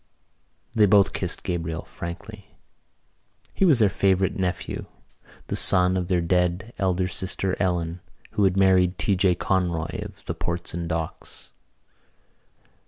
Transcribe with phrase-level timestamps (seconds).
[0.73, 2.57] They both kissed Gabriel frankly.
[3.53, 4.87] He was their favourite nephew,
[5.45, 8.01] the son of their dead elder sister, Ellen,
[8.31, 9.15] who had married T.
[9.15, 9.35] J.
[9.35, 11.51] Conroy of the Port and Docks.